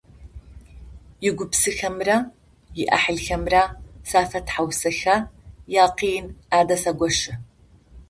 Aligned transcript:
Игупсэхэмрэ 1.27 2.17
иӏахьылхэмрэ 2.81 3.63
сафэтхьаусыхэ, 4.09 5.15
якъин 5.83 6.25
адэсэгощы. 6.57 7.33